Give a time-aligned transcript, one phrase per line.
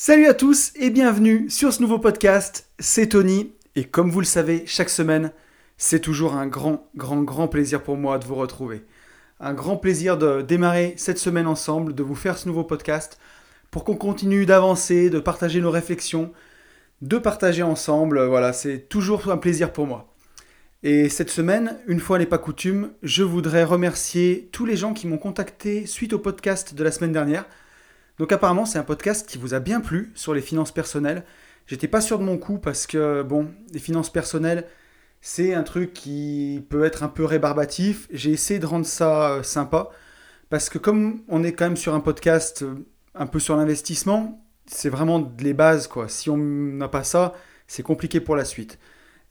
[0.00, 2.68] Salut à tous et bienvenue sur ce nouveau podcast.
[2.78, 5.32] C'est Tony et comme vous le savez, chaque semaine,
[5.76, 8.84] c'est toujours un grand, grand, grand plaisir pour moi de vous retrouver.
[9.40, 13.18] Un grand plaisir de démarrer cette semaine ensemble, de vous faire ce nouveau podcast
[13.72, 16.30] pour qu'on continue d'avancer, de partager nos réflexions,
[17.02, 18.24] de partager ensemble.
[18.24, 20.14] Voilà, c'est toujours un plaisir pour moi.
[20.84, 25.08] Et cette semaine, une fois n'est pas coutume, je voudrais remercier tous les gens qui
[25.08, 27.46] m'ont contacté suite au podcast de la semaine dernière.
[28.18, 31.24] Donc apparemment, c'est un podcast qui vous a bien plu sur les finances personnelles.
[31.66, 34.66] J'étais pas sûr de mon coup parce que, bon, les finances personnelles,
[35.20, 38.08] c'est un truc qui peut être un peu rébarbatif.
[38.10, 39.90] J'ai essayé de rendre ça euh, sympa
[40.50, 44.44] parce que comme on est quand même sur un podcast euh, un peu sur l'investissement,
[44.66, 46.08] c'est vraiment les bases, quoi.
[46.08, 47.34] Si on n'a pas ça,
[47.66, 48.78] c'est compliqué pour la suite.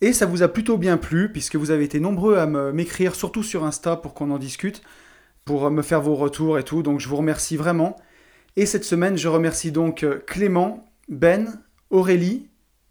[0.01, 3.43] Et ça vous a plutôt bien plu puisque vous avez été nombreux à m'écrire, surtout
[3.43, 4.81] sur Insta pour qu'on en discute,
[5.45, 6.83] pour me faire vos retours et tout.
[6.83, 7.97] Donc je vous remercie vraiment.
[8.59, 11.61] Et cette semaine, je remercie donc euh, Clément, Ben,
[11.91, 12.47] Aurélie,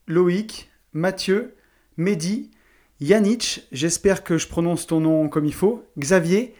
[0.07, 1.57] Loïc, Mathieu,
[1.97, 2.53] Mehdi,
[3.01, 6.55] Yannick, j'espère que je prononce ton nom comme il faut, Xavier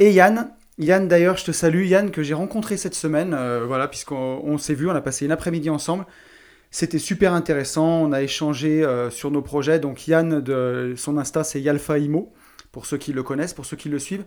[0.00, 0.50] et Yann.
[0.78, 4.74] Yann d'ailleurs, je te salue, Yann que j'ai rencontré cette semaine, euh, voilà, puisqu'on s'est
[4.74, 6.04] vu, on a passé une après-midi ensemble.
[6.72, 9.78] C'était super intéressant, on a échangé euh, sur nos projets.
[9.78, 12.32] Donc Yann, de son Insta, c'est Yalfa Imo,
[12.72, 14.24] pour ceux qui le connaissent, pour ceux qui le suivent.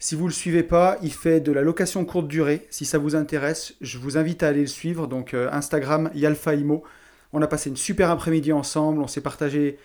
[0.00, 2.66] Si vous ne le suivez pas, il fait de la location courte durée.
[2.70, 5.08] Si ça vous intéresse, je vous invite à aller le suivre.
[5.08, 6.84] Donc euh, Instagram, Yalfaimo.
[7.32, 9.02] On a passé une super après-midi ensemble.
[9.02, 9.76] On s'est partagé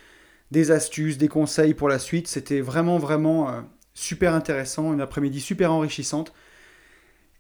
[0.52, 2.28] des astuces, des conseils pour la suite.
[2.28, 3.62] C'était vraiment, vraiment euh,
[3.96, 4.94] super intéressant.
[4.94, 6.32] Une après-midi super enrichissante.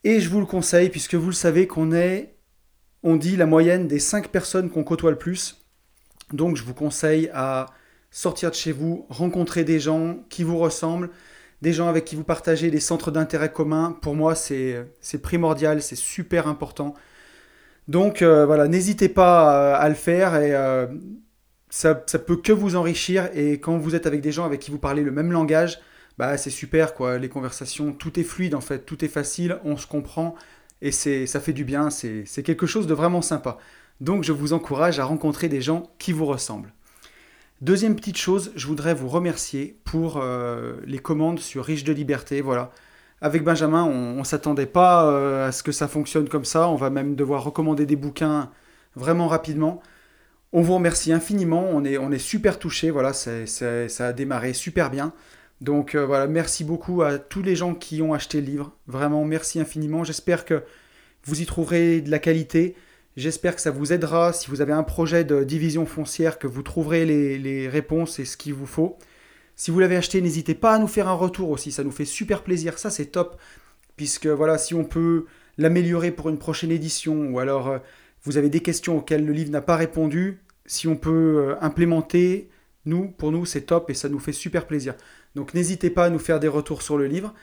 [0.04, 2.36] Et je vous le conseille, puisque vous le savez qu'on est,
[3.04, 5.64] on dit, la moyenne des 5 personnes qu'on côtoie le plus.
[6.34, 7.68] Donc je vous conseille à
[8.10, 11.12] sortir de chez vous, rencontrer des gens qui vous ressemblent
[11.64, 13.97] des gens avec qui vous partagez des centres d'intérêt communs.
[14.02, 14.86] Pour moi, c'est
[15.22, 16.94] primordial, c'est super important.
[17.88, 20.88] Donc euh, voilà, n'hésitez pas euh, à, le faire et euh,
[21.69, 23.30] ça, ça peut que vous enrichir.
[23.34, 25.80] Et quand vous êtes avec des gens avec qui vous parlez le même langage,
[26.17, 27.18] bah c'est super quoi.
[27.18, 30.35] Les conversations, tout est fluide en fait, tout est facile, on se comprend
[30.81, 31.90] et ça fait du bien.
[31.90, 33.57] C'est quelque chose de vraiment sympa.
[34.02, 36.73] Donc je vous encourage à rencontrer des gens qui vous ressemblent.
[37.63, 42.41] Deuxième petite chose, je voudrais vous remercier pour euh, les commandes sur Riche de Liberté.
[42.41, 42.72] Voilà.
[43.22, 46.68] Avec Benjamin, on ne s'attendait pas euh, à ce que ça fonctionne comme ça.
[46.68, 48.52] On va même devoir recommander des bouquins
[48.97, 49.81] vraiment rapidement.
[50.52, 51.66] On vous remercie infiniment.
[51.72, 52.91] On est, super touchés.
[52.91, 55.13] Voilà, ça a démarré super bien.
[55.62, 58.73] Donc euh, voilà, merci beaucoup à tous les gens qui ont acheté le livre.
[58.88, 60.03] Vraiment, merci infiniment.
[60.03, 60.63] J'espère que
[61.23, 62.75] vous y trouverez de la qualité.
[63.16, 66.63] J'espère que ça vous aidera si vous avez un projet de division foncière, que vous
[66.63, 68.97] trouverez les, réponses et ce qu'il vous faut.
[69.56, 72.06] Si vous l'avez acheté, n'hésitez pas à nous faire un retour aussi, ça nous fait
[72.06, 73.40] super plaisir, ça c'est top,
[73.97, 75.25] puisque voilà, si on peut
[75.59, 77.78] l'améliorer pour une prochaine édition, ou alors euh,
[78.23, 82.50] vous avez des questions auxquelles le livre n'a pas répondu, si on peut euh, implémenter,
[82.85, 84.96] nous, pour nous c'est top et ça nous fait super plaisir.
[85.35, 87.34] Donc n'hésitez pas à nous faire des retours sur le livre.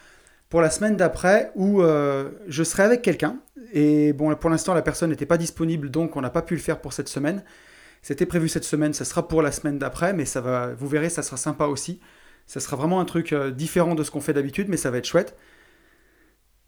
[0.49, 3.39] pour la semaine d'après, où euh, je serai avec quelqu'un.
[3.73, 6.61] Et bon, pour l'instant, la personne n'était pas disponible, donc on n'a pas pu le
[6.61, 7.45] faire pour cette semaine.
[8.03, 11.11] C'était prévu cette semaine, ça sera pour la semaine d'après, mais ça va, vous verrez,
[11.11, 12.01] ça sera sympa aussi.
[12.47, 14.99] Ça sera vraiment un truc euh, différent de ce qu'on fait d'habitude, mais ça va
[14.99, 15.37] être chouette.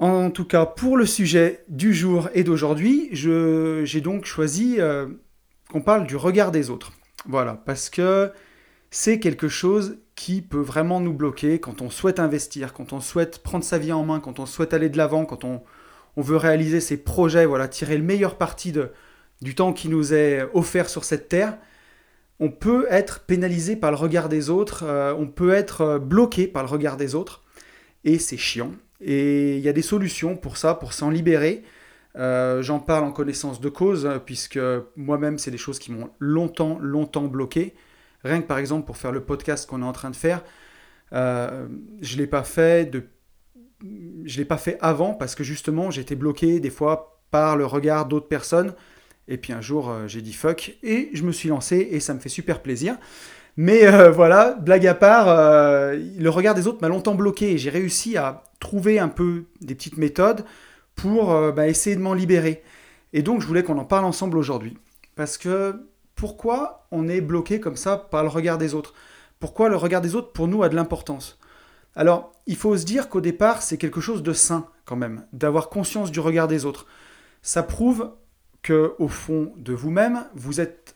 [0.02, 5.06] En tout cas, pour le sujet du jour et d'aujourd'hui, j'ai donc choisi euh,
[5.70, 6.90] qu'on parle du regard des autres.
[7.24, 8.32] Voilà, parce que
[8.90, 13.44] c'est quelque chose qui peut vraiment nous bloquer quand on souhaite investir, quand on souhaite
[13.44, 15.62] prendre sa vie en main, quand on souhaite aller de l'avant, quand on,
[16.16, 18.74] veut réaliser ses projets, voilà, tirer le meilleur parti
[19.40, 21.58] du temps qui nous est offert sur cette terre.
[22.40, 26.48] On peut être pénalisé par le regard des autres, euh, on peut être euh, bloqué
[26.48, 27.44] par le regard des autres,
[28.02, 28.72] et c'est chiant.
[29.02, 31.62] Et il y a des solutions pour ça, pour s'en libérer.
[32.16, 34.58] Euh, j'en parle en connaissance de cause, puisque
[34.96, 37.74] moi-même, c'est des choses qui m'ont longtemps, longtemps bloqué.
[38.24, 40.44] Rien que par exemple pour faire le podcast qu'on est en train de faire,
[41.12, 41.66] euh,
[42.00, 43.04] je ne l'ai pas fait de...
[44.24, 48.06] Je l'ai pas fait avant parce que justement j'étais bloqué des fois par le regard
[48.06, 48.74] d'autres personnes
[49.26, 52.14] Et puis un jour, euh, j'ai dit fuck et je me suis lancé et ça
[52.14, 52.96] me fait super plaisir.
[53.56, 57.58] Mais euh, voilà, blague à part, euh, le regard des autres m'a longtemps bloqué et
[57.58, 60.44] j'ai réussi à trouver un peu des petites méthodes
[60.94, 62.62] pour bah, essayer de m'en libérer.
[63.12, 64.76] Et donc, je voulais qu'on en parle ensemble aujourd'hui.
[65.16, 68.94] Parce que pourquoi on est bloqué comme ça par le regard des autres?
[69.40, 71.38] Pourquoi le regard des autres, pour nous, a de l'importance?
[71.94, 75.68] Alors, il faut se dire qu'au départ, c'est quelque chose de sain, quand même, d'avoir
[75.68, 76.86] conscience du regard des autres.
[77.42, 78.12] Ça prouve
[78.62, 80.91] que au fond de vous-même, vous êtes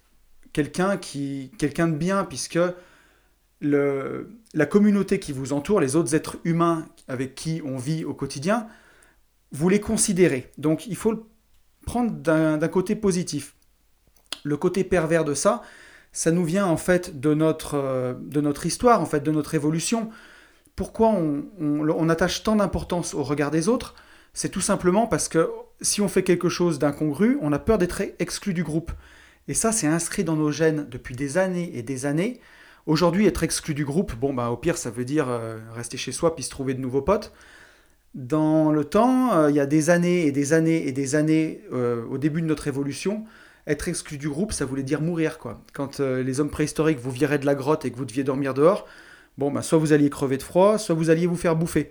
[0.56, 2.58] quelqu'un qui, quelqu'un de bien, puisque
[3.60, 8.66] la communauté qui vous entoure, les autres êtres humains avec qui on vit au quotidien,
[9.52, 10.50] vous les considérez.
[10.56, 11.22] Donc il faut le
[11.84, 13.54] prendre d'un côté positif.
[14.44, 15.60] Le côté pervers de ça,
[16.12, 18.14] ça nous vient en fait de notre, euh,
[18.64, 20.08] histoire, en fait, de notre évolution.
[20.74, 23.94] Pourquoi on, on attache tant d'importance au regard des autres?
[24.32, 25.50] C'est tout simplement parce que
[25.82, 28.90] si on fait quelque chose d'incongru, on a peur d'être exclu du groupe.
[29.48, 32.40] Et ça, c'est inscrit dans nos gènes depuis des années et des années.
[32.86, 36.12] Aujourd'hui, être exclu du groupe, bon, bah, au pire, ça veut dire euh, rester chez
[36.12, 37.32] soi puis se trouver de nouveaux potes.
[38.14, 41.62] Dans le temps, euh, il y a des années et des années et des années,
[41.72, 43.24] euh, au début de notre évolution,
[43.66, 45.60] être exclu du groupe, ça voulait dire mourir, quoi.
[45.72, 48.86] Quand les hommes préhistoriques vous viraient de la grotte et que vous deviez dormir dehors,
[49.38, 51.90] bon, bah, soit vous alliez crever de froid, soit vous alliez vous faire bouffer.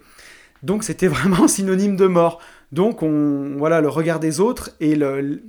[0.63, 2.39] Donc c'était vraiment synonyme de mort.
[2.71, 5.41] Donc on, voilà, le regard des autres et le,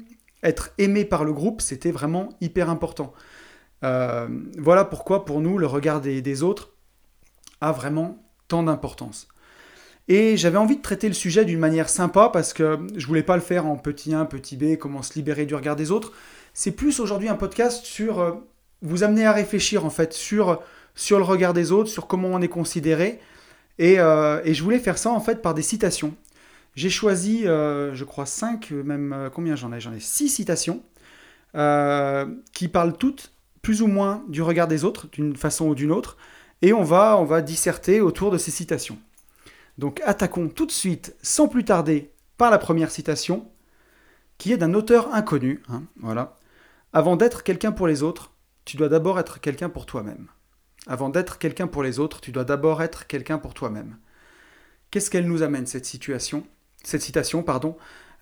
[0.43, 3.13] être aimé par le groupe, c'était vraiment hyper important.
[3.85, 4.29] Euh,
[4.59, 6.73] voilà pourquoi pour nous, le regard des, autres
[7.61, 9.29] a vraiment tant d'importance.
[10.09, 13.35] Et j'avais envie de traiter le sujet d'une manière sympa parce que je voulais pas
[13.35, 16.13] le faire en petit 1, petit B, comment se libérer du regard des autres.
[16.55, 18.33] C'est plus aujourd'hui un podcast sur euh,
[18.83, 20.63] vous amener à réfléchir en fait sur,
[21.11, 23.21] le regard des autres, sur comment on est considéré.
[23.79, 26.15] Et, euh, et je voulais faire ça en fait par des citations.
[26.77, 29.81] J'ai choisi, euh, je crois, 5, même euh, combien j'en ai?
[29.81, 30.85] J'en ai 6 citations
[31.55, 33.33] euh, qui parlent toutes
[33.63, 36.19] plus ou moins du regard des autres, d'une façon ou d'une autre,
[36.61, 38.99] et on va, on va disserter autour de ces citations.
[39.79, 43.51] Donc attaquons tout de suite, sans plus tarder, par la première citation,
[44.39, 45.63] qui est d'un auteur inconnu.
[45.69, 46.37] Hein, voilà.
[46.93, 48.33] Avant d'être quelqu'un pour les autres,
[48.67, 50.29] tu dois d'abord être quelqu'un pour toi-même.
[50.87, 53.97] Avant d'être quelqu'un pour les autres, tu dois d'abord être quelqu'un pour toi-même.
[54.91, 56.47] Qu'est-ce qu'elle nous amène, cette situation?
[56.87, 57.77] Cette citation, pardon,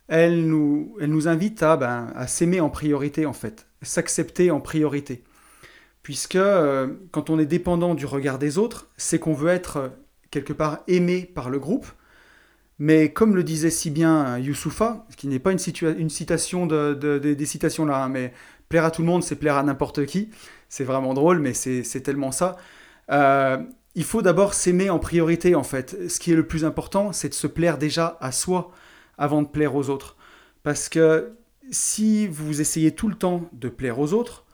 [0.09, 0.97] elle nous,
[1.29, 5.23] invite à, ben, à s'aimer en priorité, en fait, s'accepter en priorité.
[6.03, 9.89] Puisque euh, quand on est dépendant du regard des autres, c'est qu'on veut être euh,
[10.31, 11.87] quelque part aimé par le groupe.
[12.79, 17.47] Mais comme le disait si bien Youssoufa, ce qui n'est pas une, citation de, des
[17.47, 18.33] citations là, hein, mais
[18.71, 20.31] plaire à tout le monde, c'est plaire à n'importe qui.
[20.71, 22.57] C'est vraiment drôle, mais c'est tellement ça.
[23.13, 23.59] Euh,
[23.95, 26.09] il faut d'abord s'aimer en priorité en fait.
[26.09, 28.71] Ce qui est le plus important, c'est de se plaire déjà à soi
[29.19, 30.17] avant de plaire aux autres.
[30.63, 31.33] Parce que
[31.71, 34.45] si vous essayez tout le temps de plaire aux autres,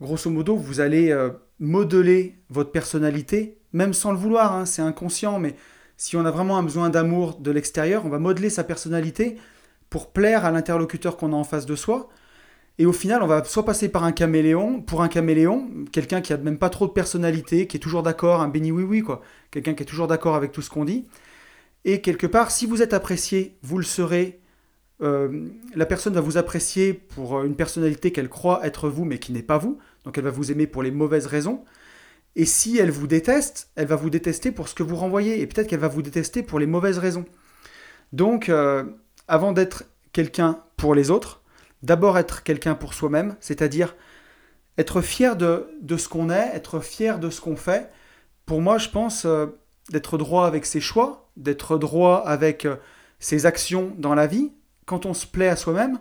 [0.00, 5.38] grosso modo, vous allez euh, modeler votre personnalité, même sans le vouloir, hein, c'est inconscient,
[5.38, 5.54] mais
[5.96, 9.36] si on a vraiment un besoin d'amour de l'extérieur, on va modeler sa personnalité
[9.90, 12.08] pour plaire à l'interlocuteur qu'on a en face de soi,
[12.78, 16.32] et au final, on va soit passer par un caméléon, pour un caméléon, quelqu'un qui
[16.32, 19.20] a même pas trop de personnalité, qui est toujours d'accord, un béni oui oui quoi,
[19.50, 21.06] quelqu'un qui est toujours d'accord avec tout ce qu'on dit.
[21.84, 24.40] Et quelque part, si vous êtes apprécié, vous le serez.
[25.00, 29.32] Euh, la personne va vous apprécier pour une personnalité qu'elle croit être vous, mais qui
[29.32, 29.78] n'est pas vous.
[30.04, 31.64] Donc elle va vous aimer pour les mauvaises raisons.
[32.36, 35.40] Et si elle vous déteste, elle va vous détester pour ce que vous renvoyez.
[35.40, 37.24] Et peut-être qu'elle va vous détester pour les mauvaises raisons.
[38.12, 38.84] Donc, euh,
[39.26, 41.42] avant d'être quelqu'un pour les autres,
[41.82, 43.94] d'abord être quelqu'un pour soi-même, c'est-à-dire
[44.78, 45.66] être fier de,
[45.96, 47.90] ce qu'on est, être fier de ce qu'on fait.
[48.46, 49.46] Pour moi, je pense euh,
[49.90, 52.76] d'être droit avec ses choix, d'être droit avec euh,
[53.18, 54.52] ses actions dans la vie.
[54.86, 55.98] Quand on se plaît à soi-même,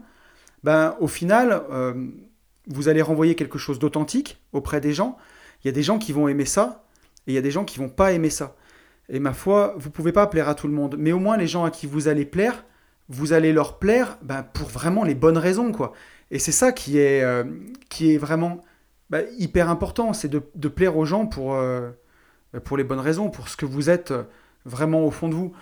[0.64, 1.94] ben, au final, euh,
[2.68, 5.18] vous allez renvoyer quelque chose d'authentique auprès des gens.
[5.64, 6.86] Il y a des gens qui vont aimer ça
[7.26, 8.56] et il y a des gens qui vont pas aimer ça.
[9.10, 11.48] Et ma foi, vous pouvez pas plaire à tout le monde, mais au moins les
[11.48, 12.64] gens à qui vous allez plaire,
[13.10, 15.94] vous allez leur plaire ben, pour vraiment les bonnes raisons, quoi.
[16.32, 17.44] Et c'est ça qui est, euh,
[17.90, 18.62] qui est vraiment
[19.10, 21.90] ben, hyper important, c'est de, plaire aux gens pour, euh,
[22.66, 24.24] pour les bonnes raisons, pour ce que vous êtes euh,
[24.66, 25.54] vraiment au fond de vous.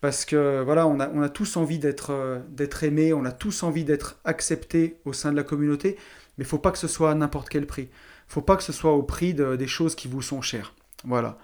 [0.00, 3.62] Parce que voilà, on a, on a tous envie d'être d'être aimé, on a tous
[3.62, 5.96] envie d'être accepté au sein de la communauté,
[6.36, 7.88] mais il faut pas que ce soit à n'importe quel prix.
[8.28, 10.74] Faut pas que ce soit au prix de, des choses qui vous sont chères.
[11.04, 11.38] Voilà.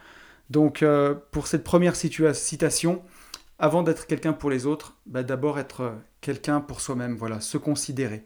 [0.51, 0.85] Donc
[1.31, 3.03] pour cette première citation,
[3.61, 7.59] avant d'être quelqu'un pour les autres, bah, d'abord être euh, quelqu'un pour soi-même, voilà, se
[7.59, 8.25] considérer.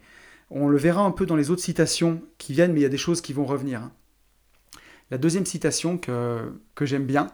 [0.50, 2.91] On le verra un peu dans les autres citations qui viennent, mais il y a
[2.91, 3.83] des choses qui vont revenir.
[3.83, 3.93] Hein.
[5.11, 7.26] La deuxième citation que, que j'aime bien,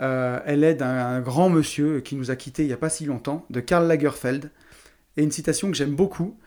[0.00, 3.04] euh, elle est d'un grand monsieur qui nous a quittés il n'y a pas si
[3.04, 4.50] longtemps, de Karl Lagerfeld,
[5.16, 6.38] et une citation que j'aime beaucoup,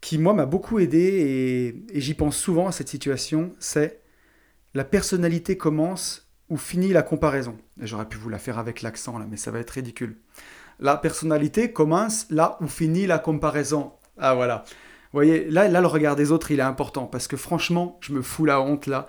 [0.00, 4.00] qui, moi, m'a beaucoup aidé et, j'y pense souvent à cette situation, c'est
[4.74, 7.56] la personnalité commence ou finit la comparaison.
[7.80, 10.18] J'aurais pu vous la faire avec l'accent là, mais ça va être ridicule.
[10.80, 13.92] La personnalité commence là où finit la comparaison.
[14.18, 14.64] Ah voilà.
[15.12, 18.12] Vous voyez, là, là, le regard des autres, il est important parce que franchement, je
[18.12, 19.06] me fous la honte là.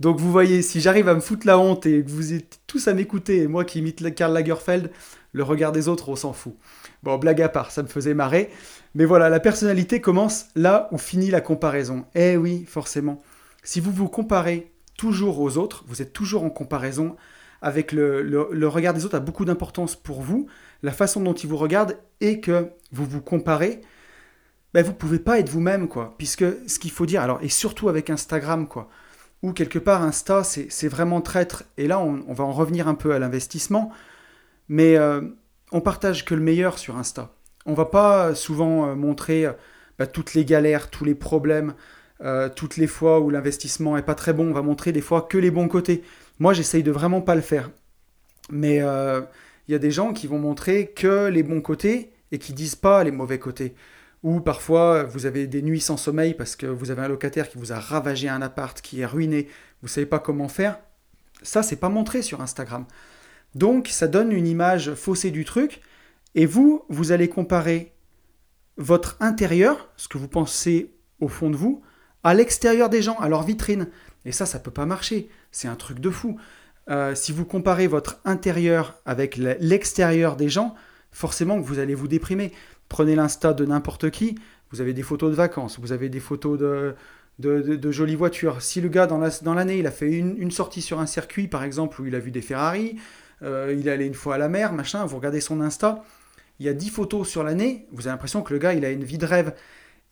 [0.00, 2.88] Donc vous voyez, si j'arrive à me foutre la honte et que vous êtes tous
[2.88, 4.90] à m'écouter, et moi qui imite Karl Lagerfeld,
[5.32, 6.54] le regard des autres, on s'en fout.
[7.02, 8.50] Bon, blague à part, ça me faisait marrer.
[8.94, 12.06] Mais voilà, la personnalité commence là où finit la comparaison.
[12.14, 13.22] Eh oui, forcément.
[13.62, 17.16] Si vous vous comparez toujours aux autres, vous êtes toujours en comparaison
[17.64, 20.48] avec le, regard des autres a beaucoup d'importance pour vous,
[20.82, 23.80] la façon dont ils vous regardent et que vous vous comparez,
[24.74, 26.14] ben vous pouvez pas être vous-même, quoi.
[26.18, 28.90] Puisque ce qu'il faut dire, alors, et surtout avec Instagram, quoi,
[29.42, 31.64] où quelque part Insta, c'est vraiment traître.
[31.78, 33.90] Et là, on, va en revenir un peu à l'investissement,
[34.68, 35.22] mais euh,
[35.72, 37.30] on partage que le meilleur sur Insta.
[37.64, 39.52] On va pas souvent euh, montrer euh,
[39.98, 41.74] bah, toutes les galères, tous les problèmes,
[42.22, 44.50] euh, toutes les fois où l'investissement est pas très bon.
[44.50, 46.02] On va montrer des fois que les bons côtés.
[46.38, 47.70] Moi, j'essaye de vraiment pas le faire.
[48.50, 52.52] Mais il y a des gens qui vont montrer que les bons côtés et qui
[52.52, 53.74] disent pas les mauvais côtés.
[54.22, 57.58] Ou parfois, vous avez des nuits sans sommeil parce que vous avez un locataire qui
[57.58, 59.48] vous a ravagé un appart, qui est ruiné,
[59.82, 60.78] vous savez pas comment faire.
[61.42, 62.86] Ça, c'est pas montré sur Instagram.
[63.54, 65.82] Donc, ça donne une image faussée du truc.
[66.34, 67.92] Et vous, vous allez comparer
[68.78, 71.82] votre intérieur, ce que vous pensez au fond de vous,
[72.24, 73.88] à l'extérieur des gens, à leur vitrine.
[74.24, 75.28] Et ça, ça ne peut pas marcher.
[75.52, 76.38] C'est un truc de fou.
[76.90, 80.74] Euh, si vous comparez votre intérieur avec l'extérieur des gens,
[81.12, 82.52] forcément que vous allez vous déprimer.
[82.88, 84.36] Prenez l'insta de n'importe qui,
[84.70, 88.60] vous avez des photos de vacances, vous avez des photos de, jolies voitures.
[88.60, 92.00] Si le gars, dans l'année, il a fait une, sortie sur un circuit, par exemple,
[92.02, 92.96] où il a vu des Ferrari,
[93.42, 96.04] euh, il est allé une fois à la mer, machin, vous regardez son Insta,
[96.60, 98.90] il y a 10 photos sur l'année, vous avez l'impression que le gars, il a
[98.90, 99.54] une vie de rêve.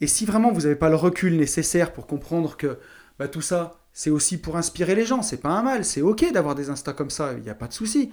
[0.00, 2.78] Et si vraiment vous n'avez pas le recul nécessaire pour comprendre que
[3.18, 6.32] bah, tout ça, c'est aussi pour inspirer les gens, c'est pas un mal, c'est ok
[6.32, 8.10] d'avoir des Insta comme ça, il n'y a pas de souci.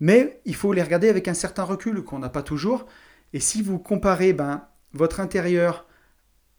[0.00, 2.86] Mais il faut les regarder avec un certain recul qu'on n'a pas toujours.
[3.32, 5.86] Et si vous comparez ben, votre intérieur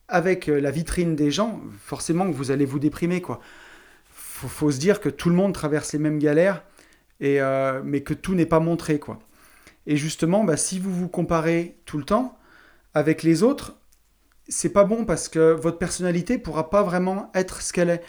[0.07, 3.21] avec euh, la vitrine des gens, forcément vous allez vous déprimer.
[3.21, 3.41] quoi.
[4.09, 6.63] Faut, se dire que tout le monde traverse les mêmes galères,
[7.21, 8.99] euh, mais que tout n'est pas montré.
[8.99, 9.19] quoi.
[9.87, 12.37] Et justement, bah, si vous vous comparez tout le temps
[12.93, 13.77] avec les autres,
[14.47, 18.03] c'est pas bon parce que votre personnalité pourra pas vraiment être ce qu'elle est.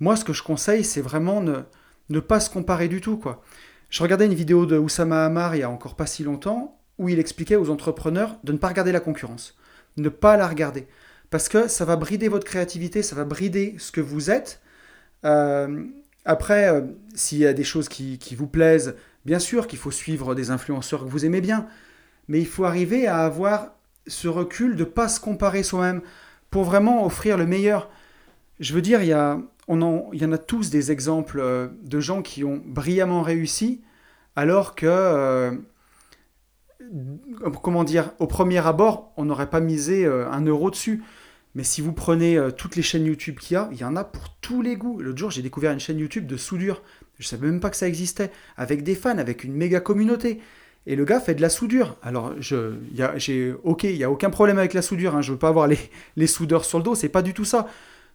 [0.00, 1.60] Moi, ce que je conseille, c'est vraiment ne,
[2.10, 3.42] ne pas se comparer du tout, quoi.
[3.88, 7.08] Je regardais une vidéo de Oussama Hamar il y a encore pas si longtemps où
[7.08, 9.56] il expliquait aux entrepreneurs de ne pas regarder la concurrence,
[9.96, 10.88] ne pas la regarder,
[11.30, 14.60] parce que ça va brider votre créativité, ça va brider ce que vous êtes.
[15.24, 15.84] Euh,
[16.24, 16.82] après, euh,
[17.14, 20.50] s'il y a des choses qui, qui vous plaisent, Bien sûr qu'il faut suivre des
[20.52, 21.66] influenceurs que vous aimez bien,
[22.28, 23.72] mais il faut arriver à avoir
[24.06, 26.02] ce recul de ne pas se comparer soi-même
[26.50, 27.90] pour vraiment offrir le meilleur.
[28.60, 32.22] Je veux dire, il y, a, on en a tous des exemples euh, de gens
[32.22, 33.82] qui ont brillamment réussi
[34.36, 35.52] alors que, euh,
[37.62, 41.02] comment dire, au premier abord, on n'aurait pas misé euh, un euro dessus.
[41.54, 44.04] Mais si vous prenez toutes les chaînes YouTube qu'il y a, il y en a
[44.04, 45.00] pour tous les goûts.
[45.00, 46.82] L'autre jour, j'ai découvert une chaîne YouTube de soudure.
[47.18, 48.30] Je savais même pas que ça existait.
[48.58, 50.42] Avec des fans, avec une méga communauté.
[50.86, 51.96] Et le gars fait de la soudure.
[52.02, 55.16] Alors, je, y a, j'ai, ok, il n'y a aucun problème avec la soudure.
[55.16, 55.22] Hein.
[55.22, 55.78] Je veux pas avoir les,
[56.16, 56.94] les soudeurs sur le dos.
[56.94, 57.66] C'est pas du tout ça.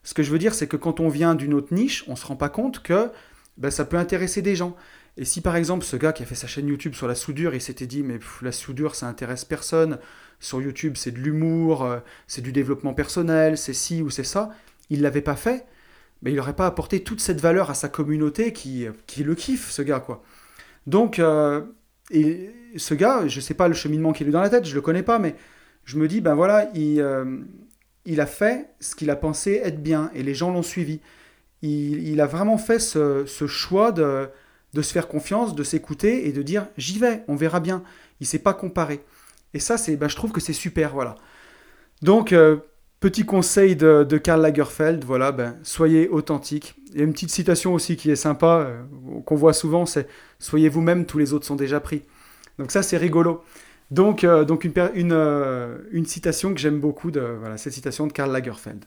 [0.03, 2.25] Ce que je veux dire, c'est que quand on vient d'une autre niche, on se
[2.25, 3.11] rend pas compte que
[3.57, 4.75] ben, ça peut intéresser des gens.
[5.17, 7.53] Et si par exemple ce gars qui a fait sa chaîne YouTube sur la soudure,
[7.53, 9.99] il s'était dit mais la soudure ça intéresse personne,
[10.39, 14.51] sur YouTube c'est de l'humour, euh, c'est du développement personnel, c'est ci ou c'est ça,
[14.89, 15.65] il l'avait pas fait,
[16.21, 19.69] mais il n'aurait pas apporté toute cette valeur à sa communauté qui, qui le kiffe,
[19.69, 20.23] ce gars, quoi.
[20.87, 21.61] Donc, euh,
[22.11, 24.65] et ce gars, je ne sais pas le cheminement qu'il a eu dans la tête,
[24.65, 25.35] je ne le connais pas, mais
[25.85, 27.39] je me dis, ben voilà, il, euh,
[28.05, 30.99] il a fait ce qu'il a pensé être bien, et les gens l'ont suivi.
[31.63, 34.27] Il, a vraiment fait ce, ce choix de,
[34.73, 37.83] de, se faire confiance, de s'écouter et de dire, j'y vais, on verra bien.
[38.19, 39.03] Il s'est pas comparé.
[39.53, 41.15] Et ça, c'est, ben, je trouve que c'est super, voilà.
[42.01, 42.57] Donc, euh,
[43.01, 46.75] Petit conseil de, Karl Lagerfeld, voilà, ben, soyez authentique.
[46.95, 48.83] A une petite citation aussi qui est sympa, euh,
[49.25, 52.03] qu'on voit souvent, c'est Soyez vous-même, tous les autres sont déjà pris.
[52.59, 53.43] Donc ça, c'est rigolo.
[53.89, 58.05] Donc, euh, donc une, une, euh, une, citation que j'aime beaucoup, de, voilà, cette citation
[58.05, 58.85] de Karl Lagerfeld.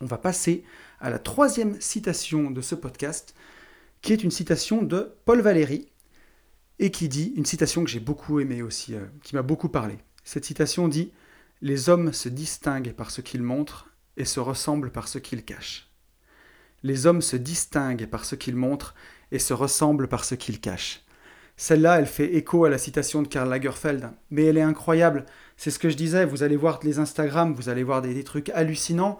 [0.00, 0.64] On va passer
[0.98, 3.36] à la troisième citation de ce podcast,
[4.00, 5.86] qui est une citation de Paul Valéry,
[6.80, 9.98] et qui dit, une citation que j'ai beaucoup aimée aussi, qui m'a beaucoup parlé.
[10.24, 11.12] Cette citation dit
[11.62, 15.88] les hommes se distinguent par ce qu'ils montrent et se ressemblent par ce qu'ils cachent.
[16.82, 18.94] Les hommes se distinguent par ce qu'ils montrent
[19.30, 21.04] et se ressemblent par ce qu'ils cachent.
[21.56, 25.24] Celle-là, elle fait écho à la citation de Karl Lagerfeld, mais elle est incroyable.
[25.56, 28.50] C'est ce que je disais, vous allez voir les Instagram, vous allez voir des, trucs
[28.50, 29.18] hallucinants.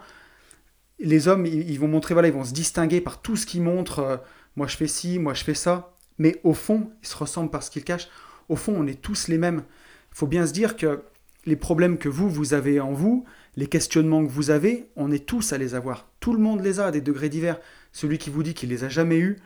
[0.99, 3.99] Les hommes, ils, vont montrer, voilà, ils vont se distinguer par tout ce qu'ils montrent.
[3.99, 4.17] Euh,
[4.57, 5.95] moi, je fais ci, moi, je fais ça.
[6.17, 8.09] Mais au fond, ils se ressemblent par ce qu'ils cachent.
[8.49, 9.63] Au fond, on est tous les mêmes.
[10.11, 11.03] Il faut bien se dire que
[11.45, 15.25] les problèmes que vous, vous avez en vous, les questionnements que vous avez, on est
[15.25, 16.07] tous à les avoir.
[16.19, 17.59] Tout le monde les a à des degrés divers.
[17.91, 19.37] Celui qui vous dit qu'il les a jamais eus,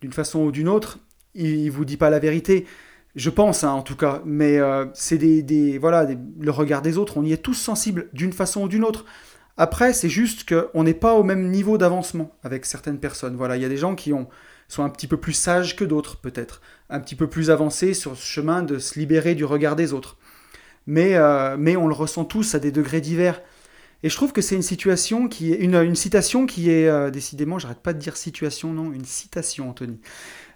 [0.00, 0.98] d'une façon ou d'une autre,
[1.34, 2.66] il, ne vous dit pas la vérité.
[3.16, 6.06] Je pense, hein, en tout cas, mais euh, c'est des, voilà,
[6.38, 7.16] le regard des autres.
[7.16, 9.04] On y est tous sensibles d'une façon ou d'une autre.
[9.56, 13.34] Après, c'est juste qu'on n'est pas au même niveau d'avancement avec certaines personnes.
[13.34, 14.28] Voilà, il y a des gens qui ont,
[14.68, 18.16] sont un petit peu plus sages que d'autres, peut-être, un petit peu plus avancés sur
[18.16, 20.16] ce chemin de se libérer du regard des autres.
[20.88, 23.42] Mais, euh, mais on le ressent tous à des degrés divers.
[24.02, 27.58] Et je trouve que c'est une situation qui est une, citation qui est euh, décidément,
[27.58, 30.00] j'arrête pas de dire situation, non, une citation, Anthony.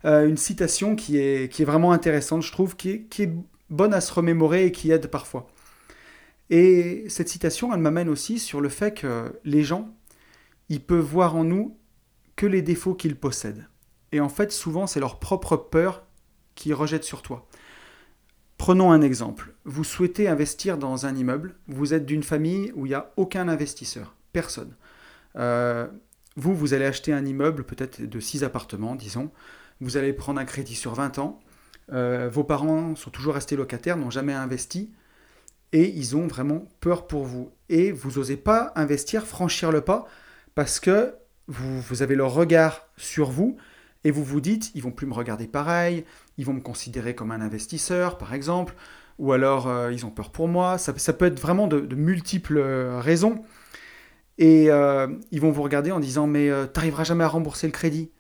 [0.07, 3.33] Euh, une citation qui est, qui est vraiment intéressante, je trouve, qui est, qui est
[3.69, 5.49] bonne à se remémorer et qui aide parfois.
[6.49, 9.95] Et cette citation, elle m'amène aussi sur le fait que les gens,
[10.71, 11.77] ils peuvent voir en nous
[12.37, 13.67] que les défauts qu'ils possèdent.
[14.13, 16.07] Et en fait, souvent, c'est leur propre peur
[16.55, 17.47] qui rejette sur toi.
[18.63, 19.55] Prenons un exemple.
[19.65, 23.49] Vous souhaitez investir dans un immeuble, vous êtes d'une famille où il n'y a aucun
[23.49, 24.77] investisseur, personne.
[25.35, 25.89] Euh,
[26.37, 29.33] vous, vous allez acheter un immeuble peut-être de 6 appartements, disons.
[29.81, 31.41] Vous allez prendre un crédit sur 20 ans.
[31.93, 34.93] Euh, vos parents sont toujours restés locataires, n'ont jamais investi.
[35.73, 37.51] Et ils ont vraiment peur pour vous.
[37.69, 40.07] Et vous n'osez pas investir, franchir le pas,
[40.55, 41.17] parce que
[41.49, 43.57] vous, vous avez leur regard sur vous
[44.05, 46.05] et vous vous dites, ils vont plus me regarder pareil,
[46.39, 48.75] ils vont me considérer comme un investisseur, par exemple,
[49.19, 50.79] ou alors euh, ils ont peur pour moi.
[50.79, 53.43] Ça, peut être vraiment de, multiples euh, raisons.
[54.39, 57.73] Et euh, ils vont vous regarder en disant, mais tu n'arriveras jamais à rembourser le
[57.73, 58.11] crédit.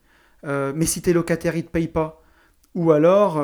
[0.44, 2.22] mais si tes locataires, ils ne te payent pas.
[2.74, 3.36] Ou alors,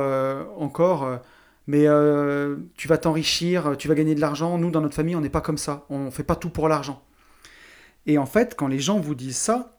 [0.58, 1.20] encore,
[1.66, 1.86] mais
[2.76, 4.58] tu vas t'enrichir, tu vas gagner de l'argent.
[4.58, 5.86] Nous, dans notre famille, on n'est pas comme ça.
[5.90, 7.02] On ne fait pas tout pour l'argent.
[8.06, 9.77] Et en fait, quand les gens vous disent ça,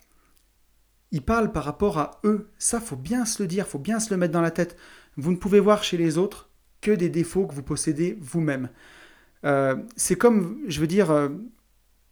[1.12, 2.50] ils parlent par rapport à eux.
[2.58, 4.78] Ça, faut bien se le dire, faut bien se le mettre dans la tête.
[5.18, 6.50] Vous ne pouvez voir chez les autres
[6.82, 8.70] que des défauts que vous possédez vous-même.
[9.46, 11.30] Euh, c'est comme, je veux dire, euh,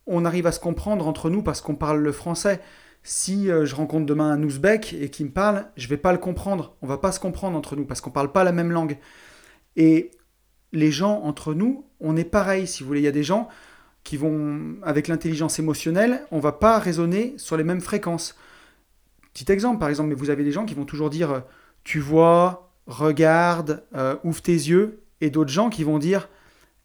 [0.06, 2.60] on arrive à se comprendre entre nous parce qu'on parle le français.
[3.04, 6.18] Si euh, je rencontre demain un ouzbek et qui me parle, je vais pas le
[6.18, 6.76] comprendre.
[6.82, 8.98] On va pas se comprendre entre nous parce qu'on parle pas la même langue.
[9.76, 10.12] Et
[10.74, 12.68] les gens entre nous, on est pareil.
[12.68, 13.48] Si vous voulez, il y a des gens
[14.04, 18.36] qui vont, avec l'intelligence émotionnelle, on va pas raisonner sur les mêmes fréquences.
[19.38, 21.40] Petit exemple, par exemple, mais vous avez des gens qui vont toujours dire euh,
[21.84, 26.28] tu vois, regarde, euh, ouvre tes yeux, et d'autres gens qui vont dire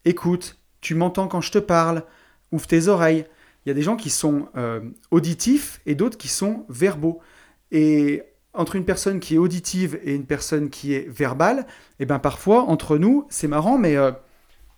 [0.05, 2.03] écoute, tu m'entends quand je te parle,
[2.51, 3.25] ouvre tes oreilles.
[3.65, 7.21] Il y a des gens qui sont euh, auditifs et d'autres qui sont verbaux.
[7.71, 8.21] Et
[8.53, 12.19] entre une personne qui est auditive et une personne qui est verbale, et eh ben
[12.19, 13.97] parfois, entre nous, c'est marrant, mais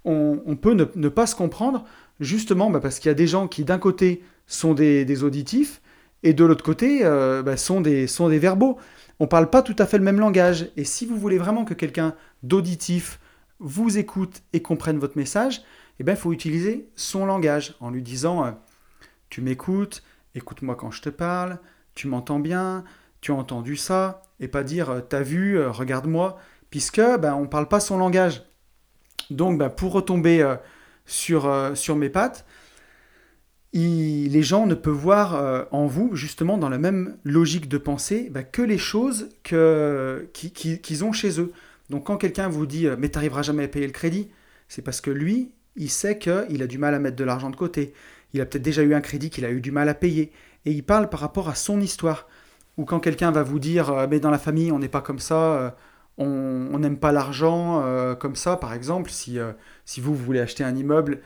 [0.06, 1.84] on, peut ne, pas se comprendre,
[2.22, 5.82] justement bah, parce qu'il y a des gens qui, d'un côté, sont des auditifs,
[6.26, 8.78] et de l'autre côté euh, bah, sont, des, sont des verbaux.
[9.20, 10.70] On ne parle pas tout à fait le même langage.
[10.76, 13.20] Et si vous voulez vraiment que quelqu'un d'auditif
[13.60, 15.62] vous écoute et comprenne votre message,
[16.00, 18.52] eh ben, il faut utiliser son langage en lui disant euh,
[19.30, 21.60] Tu m'écoutes, écoute-moi quand je te parle,
[21.94, 22.84] tu m'entends bien,
[23.22, 26.40] tu as entendu ça, et pas dire euh, T'as vu, regarde-moi,
[26.72, 28.42] puisque ben, on ne parle pas son langage.
[29.30, 30.56] Donc, ben, pour retomber
[31.06, 32.46] sur mes pattes,
[33.76, 38.30] les gens ne peuvent voir euh, en vous, justement, dans la même logique de pensée,
[38.32, 41.52] bah, que les choses qu'ils ont chez eux.
[41.90, 44.30] Donc quand quelqu'un vous dit euh, mais tu n'arriveras jamais à payer le crédit,
[44.70, 47.56] c'est parce que lui, il sait qu'il a du mal à mettre de l'argent de
[47.56, 47.94] côté.
[48.34, 50.32] Il a peut-être déjà eu un crédit qu'il a eu du mal à payer.
[50.66, 52.28] Et il parle par rapport à son histoire.
[52.78, 55.20] Ou quand quelqu'un va vous dire euh, mais dans la famille on n'est pas comme
[55.20, 55.76] ça,
[56.18, 57.84] on n'aime pas l'argent
[58.20, 59.38] comme ça, par exemple, si,
[59.84, 61.20] si vous, vous voulez acheter un immeuble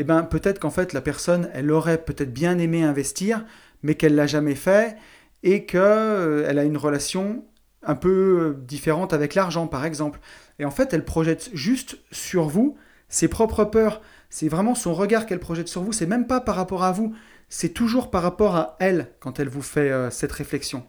[0.00, 3.44] eh ben, peut-être qu'en fait la personne, elle aurait peut-être bien aimé investir,
[3.82, 4.96] mais qu'elle l'a jamais fait
[5.42, 7.44] et qu'elle euh, a une relation
[7.82, 10.20] un peu euh, différente avec l'argent, par exemple.
[10.60, 12.76] Et en fait, elle projette juste sur vous
[13.08, 14.00] ses propres peurs.
[14.30, 15.92] C'est vraiment son regard qu'elle projette sur vous.
[15.92, 17.12] C'est même pas par rapport à vous.
[17.48, 20.86] C'est toujours par rapport à elle quand elle vous fait euh, cette réflexion.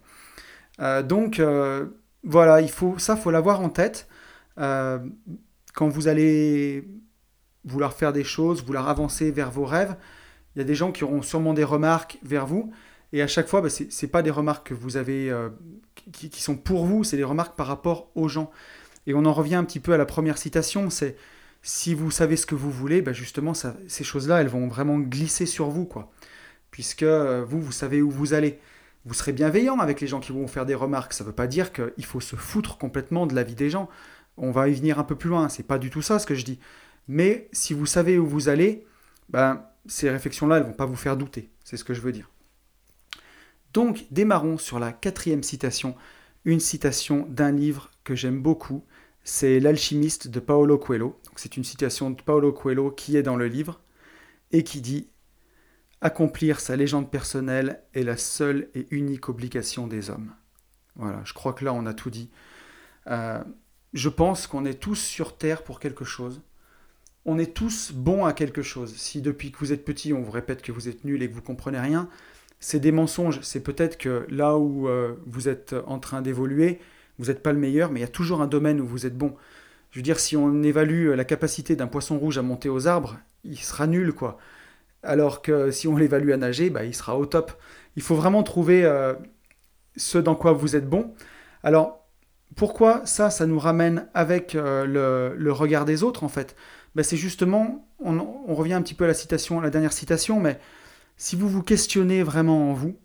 [1.04, 1.42] donc
[2.24, 4.08] voilà, il faut ça, faut l'avoir en tête
[4.56, 6.86] quand vous allez
[7.70, 9.96] vouloir faire des choses, vouloir avancer vers vos rêves.
[10.56, 12.72] Il y a des gens qui auront sûrement des remarques vers vous.
[13.14, 15.50] Et à chaque fois, bah, ce n'est pas des remarques que vous avez, euh,
[16.12, 18.52] qui, sont pour vous, c'est des remarques par rapport aux gens.
[19.08, 21.16] Et on en revient un petit peu à la première citation, c'est
[21.62, 25.46] si vous savez ce que vous voulez, bah, justement, ces choses-là, elles vont vraiment glisser
[25.46, 26.12] sur vous, quoi.
[26.72, 28.60] Puisque euh, vous, vous savez où vous allez.
[29.06, 31.14] vous serez bienveillant avec les gens qui vont faire des remarques.
[31.14, 33.90] Ça ne veut pas dire qu'il faut se foutre complètement de la vie des gens.
[34.38, 35.50] On va y venir un peu plus loin.
[35.50, 36.60] C'est pas du tout ça ce que je dis.
[37.10, 38.86] Mais si vous savez où vous allez,
[39.30, 41.50] ben, ces réflexions-là, elles vont pas vous faire douter.
[41.64, 42.30] C'est ce que je veux dire.
[43.74, 45.96] Donc, démarrons sur la quatrième citation,
[46.46, 48.86] une citation d'un livre que j'aime beaucoup.
[49.24, 51.20] C'est L'alchimiste de Paolo Coelho.
[51.36, 53.82] C'est une citation de Paolo Coelho qui est dans le livre
[54.52, 55.10] et qui dit
[56.02, 60.32] Accomplir sa légende personnelle est la seule et unique obligation des hommes.
[60.96, 62.30] Voilà, je crois que là on a tout dit.
[63.08, 63.44] Euh,
[63.94, 66.44] je pense qu'on est tous sur Terre pour quelque chose.
[67.26, 68.96] On est tous bons à quelque chose.
[68.96, 71.36] Si depuis que vous êtes petit on vous répète que vous êtes nul et que
[71.36, 72.10] vous comprenez rien,
[72.60, 73.40] c'est des mensonges.
[73.42, 76.80] C'est peut-être que là où euh, vous êtes en train d'évoluer,
[77.18, 79.18] vous n'êtes pas le meilleur, mais il y a toujours un domaine où vous êtes
[79.18, 79.36] bon.
[79.92, 83.18] Je veux dire, si on évalue la capacité d'un poisson rouge à monter aux arbres,
[83.44, 84.38] il sera nul, quoi
[85.04, 87.52] alors que si on l'évalue à nager, bah, il sera au top.
[87.96, 89.14] Il faut vraiment trouver euh,
[89.96, 91.14] ce dans quoi vous êtes bon.
[91.64, 92.06] Alors,
[92.56, 96.56] pourquoi ça, ça nous ramène avec euh, le, regard des autres, en fait?
[96.96, 100.40] Bah, C'est justement, on, revient un petit peu à la citation, à la dernière citation,
[100.40, 100.60] mais
[101.18, 102.98] si vous vous questionnez vraiment en vous,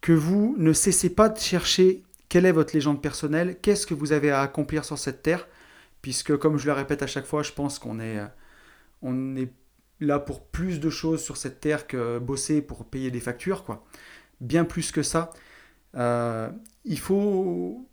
[0.00, 4.12] que vous ne cessez pas de chercher quelle est votre légende personnelle, qu'est-ce que vous
[4.12, 5.46] avez à accomplir sur cette terre,
[6.00, 8.26] puisque comme je le répète à chaque fois, je pense qu'on est, euh,
[9.02, 9.52] on est
[10.00, 13.84] là pour plus de choses sur cette terre que bosser pour payer des factures, quoi.
[14.40, 15.30] Bien plus que ça.
[15.94, 16.50] Euh,
[16.84, 17.88] il faut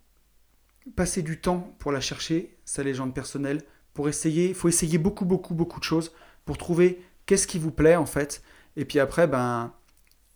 [0.96, 3.62] passer du temps pour la chercher, sa légende personnelle,
[3.94, 6.12] pour essayer, il faut essayer beaucoup, beaucoup, beaucoup de choses
[6.44, 8.42] pour trouver qu'est-ce qui vous plaît en fait,
[8.76, 9.72] et puis après, ben,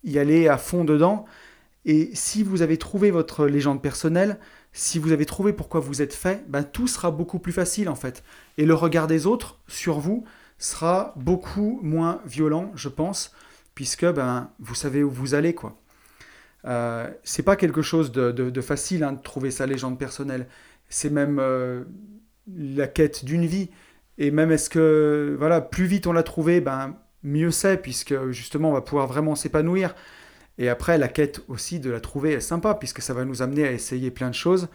[0.05, 1.25] y aller à fond dedans.
[1.87, 4.39] Et si vous avez trouvé votre légende personnelle,
[4.73, 7.95] si vous avez trouvé pourquoi vous êtes fait, ben, tout sera beaucoup plus facile en
[7.95, 8.25] fait.
[8.59, 10.25] Et le regard des autres sur vous,
[10.59, 13.33] sera beaucoup moins violent, je pense,
[13.75, 15.55] puisque ben, vous savez où vous allez.
[15.55, 15.77] quoi.
[16.65, 20.47] Euh, c'est pas quelque chose de, facile hein, de trouver sa légende personnelle.
[20.89, 21.85] C'est même euh,
[22.53, 23.71] la quête d'une vie.
[24.19, 28.71] Et même est-ce que, voilà, plus vite on l'a trouvé, ben, mieux c'est, puisque justement
[28.71, 29.95] on va pouvoir vraiment s'épanouir.
[30.59, 33.67] Et après, la quête aussi de la trouver est sympa, puisque ça va nous amener
[33.67, 34.69] à essayer plein de choses.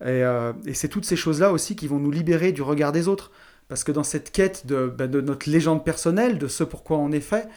[0.00, 3.06] Et, euh, et c'est toutes ces choses-là aussi qui vont nous libérer du regard des
[3.06, 3.30] autres.
[3.70, 7.20] Parce que dans cette quête bah, de, notre légende personnelle, de ce pourquoi on est
[7.20, 7.48] fait,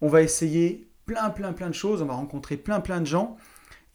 [0.00, 3.36] on va essayer plein, plein, plein de choses, on va rencontrer plein, plein de gens,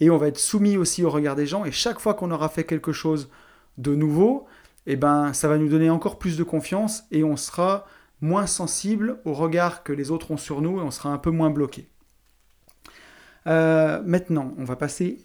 [0.01, 1.63] et on va être soumis aussi au regard des gens.
[1.63, 3.29] Et chaque fois qu'on aura fait quelque chose
[3.77, 4.47] de nouveau,
[4.87, 7.85] eh ben, ça va nous donner encore plus de confiance et on sera
[8.21, 11.31] moins sensible au regard que les autres ont sur nous et on sera un peu
[11.31, 11.87] moins bloqué.
[13.47, 15.19] Euh, maintenant, on va passer,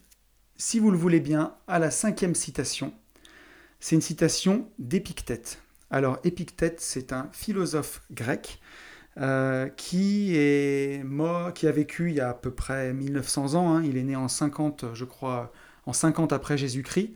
[0.56, 2.92] si vous le voulez bien, à la cinquième citation.
[3.80, 5.62] C'est une citation d'Épictète.
[5.90, 8.60] Alors Épictète, c'est un philosophe grec
[9.18, 13.74] euh, qui est mort, qui a vécu il y a à peu près 1900 ans.
[13.74, 13.82] Hein.
[13.84, 15.52] il est né en 50, je crois,
[15.84, 17.14] en 50 après Jésus-Christ.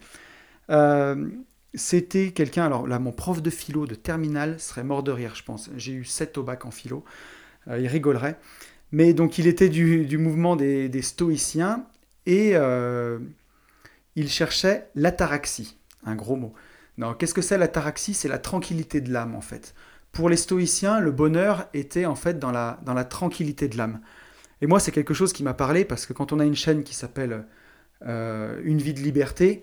[0.71, 1.29] Euh,
[1.75, 5.45] c'était quelqu'un, alors là, mon prof de philo de terminale serait mort de rire, je
[5.45, 5.71] pense.
[5.77, 7.05] J'ai eu 7 au bac en philo,
[7.69, 8.39] euh, il rigolerait.
[8.93, 11.87] Mais donc, il était du, mouvement des, stoïciens
[12.27, 12.55] et
[14.17, 16.53] il cherchait l'ataraxie, un gros mot.
[16.99, 18.15] Non, qu'est-ce que c'est l'ataraxie?
[18.15, 19.75] C'est la tranquillité de l'âme en fait.
[20.13, 24.01] Pour les stoïciens, le bonheur était en fait dans la, dans la tranquillité de l'âme.
[24.61, 26.83] Et moi, c'est quelque chose qui m'a parlé parce que quand on a une chaîne
[26.83, 27.45] qui s'appelle
[28.07, 29.63] euh, Une vie de liberté,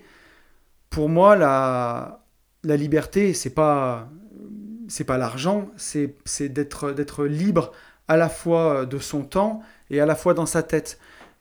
[0.90, 2.24] pour moi, la,
[2.64, 4.08] liberté, c'est pas
[4.88, 6.14] c'est pas l'argent, c'est
[6.48, 7.72] d'être d'être libre
[8.08, 10.98] à la fois de son temps et à la fois dans sa tête.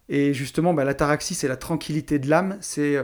[0.10, 2.98] Et justement, bah, l'ataraxie, c'est la tranquillité de l'âme, c'est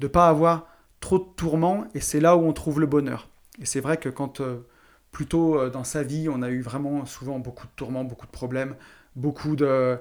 [0.00, 0.66] de pas avoir
[1.00, 3.28] trop de tourments et c'est là où on trouve le bonheur.
[3.60, 4.66] Et c'est vrai que quand euh,
[5.12, 8.30] plutôt euh, dans sa vie on a eu vraiment souvent beaucoup de tourments, beaucoup de
[8.30, 8.76] problèmes,
[9.16, 9.98] beaucoup de,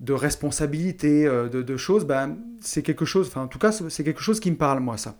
[0.00, 4.22] de responsabilités, euh, de, choses, ben, c'est quelque chose, enfin en tout cas c'est quelque
[4.22, 5.16] chose qui me parle moi ça.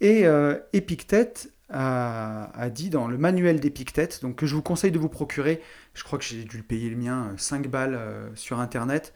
[0.00, 0.24] Et
[0.72, 5.62] Épictète a, dit dans le manuel d'Épictète, donc que je vous conseille de vous procurer,
[5.94, 7.98] je crois que j'ai dû le payer le mien 5 balles
[8.34, 9.14] sur internet,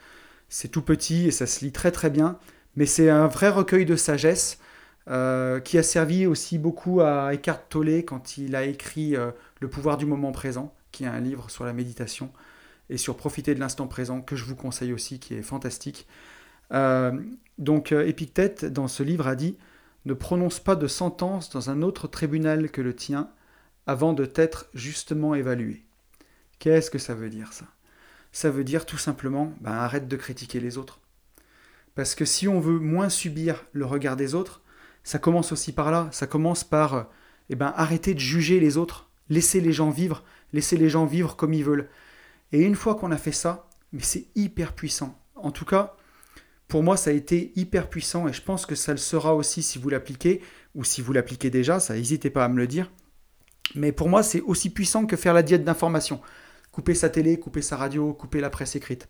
[0.49, 2.39] c'est tout petit et ça se lit très très bien,
[2.77, 4.59] mais c'est un vrai recueil de sagesse
[5.09, 9.69] euh, qui a servi aussi beaucoup à Eckhart Tolle quand il a écrit euh, Le
[9.69, 12.31] pouvoir du moment présent, qui est un livre sur la méditation
[12.91, 16.07] et sur profiter de l'instant présent, que je vous conseille aussi, qui est fantastique.
[16.73, 17.13] Euh,
[17.59, 19.57] donc Épictète, dans ce livre, a dit
[20.07, 23.31] Ne prononce pas de sentence dans un autre tribunal que le tien
[23.87, 25.85] avant de t'être justement évalué.
[26.59, 27.67] Qu'est-ce que ça veut dire ça?
[28.33, 31.01] Ça veut dire tout simplement ben, arrête de critiquer les autres.
[31.95, 34.63] Parce que si on veut moins subir le regard des autres,
[35.03, 36.09] ça commence aussi par là.
[36.13, 37.09] Ça commence par
[37.49, 41.37] eh ben, arrêter de juger les autres, laisser les gens vivre, laisser les gens vivre
[41.37, 41.89] comme ils veulent.
[42.53, 45.19] Et une fois qu'on a fait ça, mais c'est hyper puissant.
[45.35, 45.97] En tout cas,
[46.71, 49.63] pour moi, ça a été hyper puissant et je pense que ça le sera aussi
[49.63, 50.41] si vous l'appliquez
[50.75, 52.91] ou si vous l'appliquez déjà, ça n'hésitez pas à me le dire.
[53.75, 56.21] Mais pour moi, c'est aussi puissant que faire la diète d'information.
[56.71, 59.09] Couper sa télé, couper sa radio, couper la presse écrite.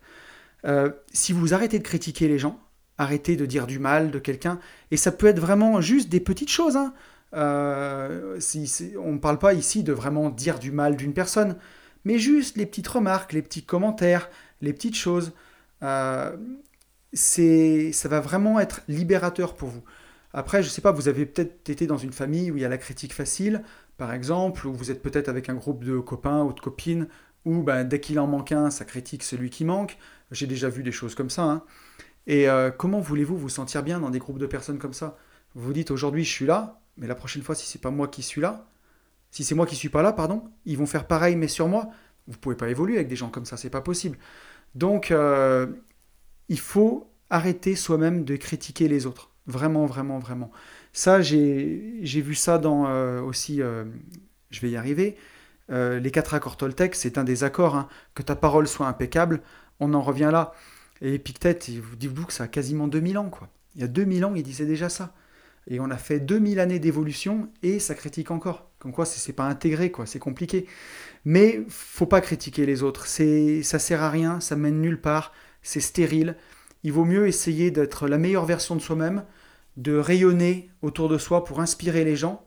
[0.65, 2.59] Euh, si vous arrêtez de critiquer les gens,
[2.97, 4.59] arrêtez de dire du mal de quelqu'un,
[4.91, 6.77] et ça peut être vraiment juste des petites choses.
[6.77, 6.95] Hein.
[7.35, 8.39] Euh,
[8.99, 11.57] on ne parle pas ici de vraiment dire du mal d'une personne,
[12.05, 14.31] mais juste les petites remarques, les petits commentaires,
[14.63, 15.33] les petites choses.
[15.83, 16.37] Euh,
[17.13, 19.83] ça va vraiment être libérateur pour vous.
[20.33, 22.65] Après, je ne sais pas, vous avez peut-être été dans une famille où il y
[22.65, 23.63] a la critique facile,
[23.97, 27.09] par exemple, ou vous êtes peut-être avec un groupe de copains ou de copines,
[27.45, 29.99] où ben, dès qu'il en manque un, ça critique celui qui manque.
[30.31, 31.43] J'ai déjà vu des choses comme ça.
[31.43, 31.63] Hein.
[32.27, 35.17] Et euh, comment voulez-vous vous sentir bien dans des groupes de personnes comme ça?
[35.55, 38.09] Vous vous dites aujourd'hui je suis là, mais la prochaine fois si c'est pas moi
[38.09, 38.67] qui suis là,
[39.31, 41.89] si c'est moi qui suis pas là, pardon, ils vont faire pareil mais sur moi.
[42.29, 44.17] Vous pouvez pas évoluer avec des gens comme ça, c'est pas possible.
[44.75, 45.67] Donc euh,
[46.51, 49.31] il faut arrêter soi-même de critiquer les autres.
[49.47, 50.51] Vraiment, vraiment, vraiment.
[50.93, 53.85] Ça, j'ai vu ça dans euh, aussi, euh,
[54.51, 55.17] je vais y arriver,
[55.71, 57.89] euh, les quatre accords Toltec, c'est un des accords, hein.
[58.15, 59.41] que ta parole soit impeccable,
[59.79, 60.53] on en revient là.
[61.01, 63.49] Et Epictète, dites-vous que ça a quasiment 2000 ans, quoi.
[63.77, 65.15] Il y a 2000 ans, il disait déjà ça.
[65.69, 68.69] Et on a fait 2000 années d'évolution et ça critique encore.
[68.81, 69.93] Comme quoi, c'est pas intégré.
[70.07, 70.67] C'est compliqué.
[71.25, 73.07] Mais faut pas critiquer les autres.
[73.07, 76.37] C'est, ça sert à rien, ça mène nulle part c'est stérile.
[76.83, 79.25] Il vaut mieux essayer d'être la meilleure version de soi-même,
[79.77, 82.45] de rayonner autour de soi pour inspirer les gens.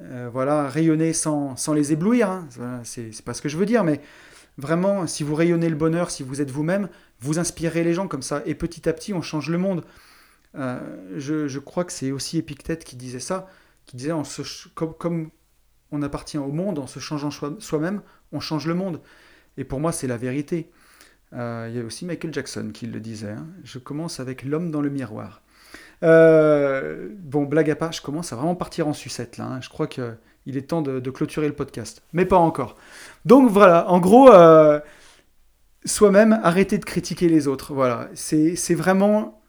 [0.00, 2.48] Euh, voilà, rayonner sans, les éblouir, hein.
[2.84, 4.00] c'est pas ce que je veux dire, mais
[4.56, 6.88] vraiment, si vous rayonnez le bonheur, si vous êtes vous-même,
[7.20, 9.84] vous inspirez les gens comme ça, et petit à petit, on change le monde.
[10.54, 10.80] Euh,
[11.16, 13.48] je, crois que c'est aussi Épictète qui disait ça,
[13.86, 14.22] qui disait on
[14.74, 15.30] comme, comme,
[15.92, 19.00] on appartient au monde, en se changeant soi-même, on change le monde.
[19.56, 20.70] Et pour moi, c'est la vérité.
[21.32, 23.32] Euh, il y a aussi Michael Jackson qui le disait.
[23.32, 23.46] Hein.
[23.64, 25.42] Je commence avec l'homme dans le miroir.
[26.02, 29.44] Euh, bon, blague à part, je commence à vraiment partir en sucette là.
[29.44, 29.60] Hein.
[29.60, 30.16] Je crois qu'il
[30.46, 32.02] est temps de, clôturer le podcast.
[32.12, 32.76] Mais pas encore.
[33.24, 34.80] Donc voilà, en gros, euh,
[35.84, 37.74] soi-même, arrêtez de critiquer les autres.
[37.74, 39.40] Voilà, c'est vraiment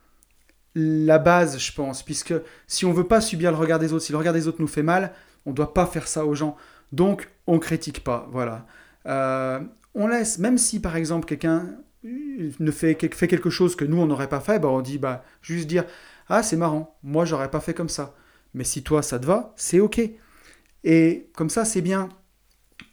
[0.76, 2.04] la base, je pense.
[2.04, 2.34] Puisque
[2.68, 4.68] si on veut pas subir le regard des autres, si le regard des autres nous
[4.68, 5.14] fait mal,
[5.46, 6.56] on doit pas faire ça aux gens.
[6.92, 8.28] Donc, on critique pas.
[8.32, 8.68] Voilà
[9.06, 14.30] on laisse, même si par exemple quelqu'un ne fait, quelque chose que nous on n'aurait
[14.30, 15.86] pas fait, bah on dit bah juste dire
[16.30, 18.16] ah c'est marrant, moi j'aurais pas fait comme ça.
[18.54, 20.02] Mais si toi ça te va, c'est ok.
[20.84, 22.10] Et comme ça c'est bien.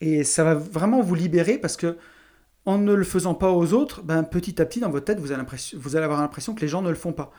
[0.01, 1.97] Et ça va vraiment vous libérer parce que
[2.67, 5.33] en ne le faisant pas aux autres, ben, petit à petit dans votre tête vous
[5.33, 5.43] allez,
[5.77, 7.33] vous allez avoir l'impression que les gens ne le font pas.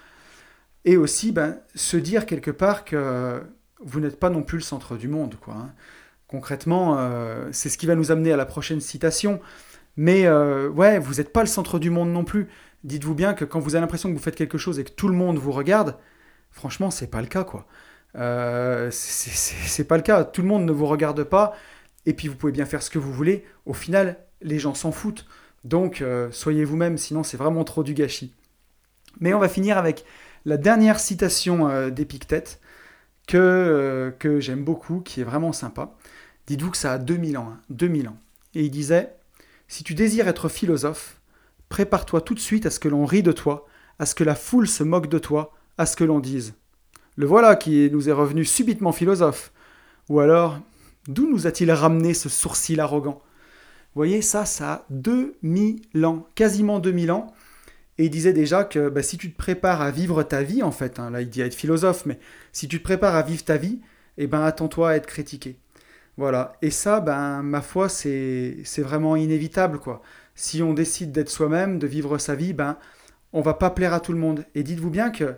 [0.86, 3.42] Et aussi ben, se dire quelque part que
[3.82, 5.36] vous n'êtes pas non plus le centre du monde.
[5.40, 5.54] quoi.
[5.54, 5.74] Hein.
[6.30, 9.42] Concrètement, euh, c'est ce qui va nous amener à la prochaine citation.
[9.98, 12.48] Mais euh, ouais, vous n'êtes pas le centre du monde non plus.
[12.84, 15.08] Dites-vous bien que quand vous avez l'impression que vous faites quelque chose et que tout
[15.08, 15.98] le monde vous regarde,
[16.52, 17.66] franchement, c'est pas le cas, quoi.
[18.16, 20.24] Euh, c'est pas le cas.
[20.24, 21.56] Tout le monde ne vous regarde pas.
[22.06, 23.44] Et puis vous pouvez bien faire ce que vous voulez.
[23.66, 25.26] Au final, les gens s'en foutent.
[25.64, 28.34] Donc soyez vous-même, sinon c'est vraiment trop du gâchis.
[29.20, 30.06] Mais on va finir avec
[30.46, 32.62] la dernière citation d'Épictète
[33.28, 35.96] que j'aime beaucoup, qui est vraiment sympa.
[36.50, 38.10] Dites-vous que ça a 2000 ans, 2000 hein.
[38.10, 38.18] ans.
[38.56, 39.14] Et il disait,
[39.68, 41.22] si tu désires être philosophe,
[41.70, 43.68] prépare-toi tout de suite à ce que l'on rit de toi,
[44.00, 46.56] à ce que la foule se moque de toi, à ce que l'on dise.
[47.18, 49.52] Le voilà qui nous est revenu subitement philosophe.
[50.10, 50.60] Ou alors,
[51.08, 53.22] d'où nous a-t-il ramené ce sourcil arrogant?
[53.94, 57.32] Vous voyez, ça, ça a 2000 ans, quasiment 2000 ans.
[58.00, 60.72] Et il disait déjà que bah, si tu te prépares à vivre ta vie, en
[60.72, 62.18] fait, hein, là il dit à être philosophe, mais
[62.54, 63.82] si tu te prépares à vivre ta vie,
[64.18, 65.60] eh ben attends-toi à être critiqué.
[66.20, 66.58] Voilà.
[66.62, 70.02] Et ça, ben, ma foi, c'est vraiment inévitable, quoi.
[70.36, 72.78] Si on décide d'être soi-même, de vivre sa vie, ben,
[73.32, 74.46] on va pas plaire à tout le monde.
[74.54, 75.36] Et dites-vous bien que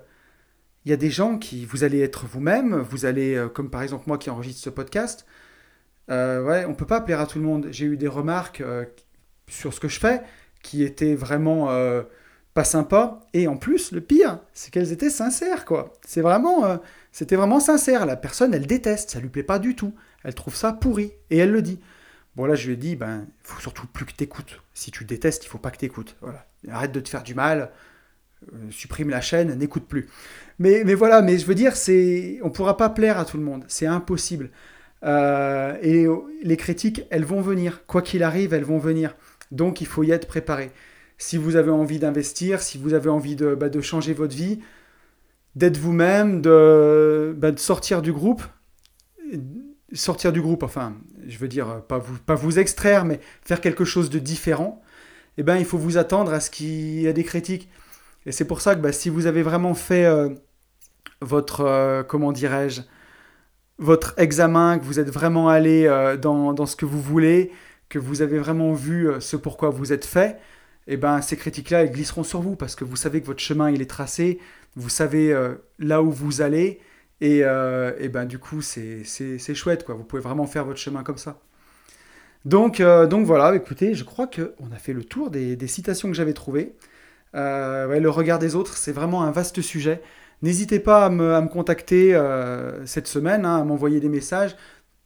[0.86, 3.84] il y a des gens qui, vous allez être vous-même, vous allez, euh, comme par
[3.84, 5.28] exemple moi qui enregistre ce podcast,
[6.10, 7.68] euh, ouais, on peut pas plaire à tout le monde.
[7.72, 8.86] J'ai eu des remarques euh,
[9.48, 10.24] sur ce que je fais
[10.64, 12.02] qui étaient vraiment euh,
[12.56, 13.20] pas sympas.
[13.34, 15.94] Et en plus, le pire, c'est qu'elles étaient sincères, quoi.
[16.08, 16.80] C'est vraiment,
[17.12, 18.08] c'était vraiment sincère.
[18.08, 19.94] La personne, elle déteste, ça lui plaît pas du tout.
[20.24, 21.12] Elle trouve ça pourri.
[21.30, 21.80] Et elle le dit.
[22.36, 24.62] Bon, là, je lui ai dit, ben, faut surtout plus que t'écoutes.
[24.74, 26.16] Si tu détestes, il faut pas que t'écoutes.
[26.22, 26.46] Voilà.
[26.70, 27.72] Arrête de te faire du mal.
[28.54, 30.10] Euh, supprime la chaîne, n'écoute plus.
[30.60, 33.66] Mais, voilà, mais je veux dire, c'est, on pourra pas plaire à tout le monde.
[33.68, 34.50] C'est impossible.
[35.04, 36.08] Euh, et
[36.44, 37.86] les critiques, elles vont venir.
[37.86, 39.16] Quoi qu'il arrive, elles vont venir.
[39.52, 40.72] Donc, il faut y être préparé.
[41.18, 44.60] Si vous avez envie d'investir, si vous avez envie de, bah, changer votre vie,
[45.56, 48.44] d'être vous-même, de, bah, de sortir du groupe,
[49.94, 50.96] sortir du groupe, enfin,
[51.28, 54.82] je veux dire, pas vous, pas vous extraire, mais faire quelque chose de différent,
[55.38, 57.70] eh ben, il faut vous attendre à ce qu'il y ait des critiques.
[58.26, 60.08] Et c'est pour ça que bah, si vous avez vraiment fait
[61.22, 62.82] votre, comment dirais-je,
[63.80, 65.88] votre examen, que vous êtes vraiment allé
[66.22, 67.52] dans, dans, ce que vous voulez,
[67.90, 70.38] que vous avez vraiment vu ce pourquoi vous êtes fait,
[70.88, 73.72] eh ben ces critiques-là, elles glisseront sur vous parce que vous savez que votre chemin,
[73.72, 74.40] il est tracé,
[74.76, 75.36] vous savez
[75.80, 76.80] là où vous allez,
[77.22, 79.04] et, et ben du coup, c'est
[79.54, 79.96] chouette, quoi.
[79.96, 81.40] Vous pouvez vraiment faire votre chemin comme ça.
[82.46, 86.16] Donc, euh, donc voilà, écoutez, je crois qu'on a fait le tour des, citations que
[86.16, 86.76] j'avais trouvées.
[87.36, 90.02] Euh, le regard des autres, c'est vraiment un vaste sujet.
[90.42, 94.56] N'hésitez pas à me, contacter euh, cette semaine, hein, à m'envoyer des messages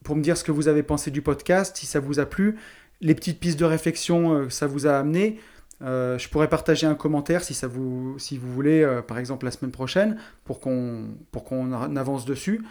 [0.04, 2.58] pour me dire ce que vous avez pensé du podcast, si ça vous a plu,
[3.02, 5.40] les petites pistes de réflexion que ça vous a amené.
[5.82, 9.72] Je pourrais partager un commentaire si, ça vous, si vous voulez, par exemple la semaine
[9.72, 12.64] prochaine, pour qu'on avance dessus.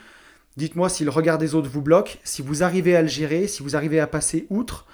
[0.56, 3.62] Dites-moi si le regard des autres vous bloque, si vous arrivez à le gérer, si
[3.62, 4.86] vous arrivez à passer outre.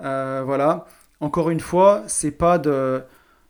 [0.00, 0.86] Euh, voilà.
[1.18, 3.02] Encore une fois, c'est pas de,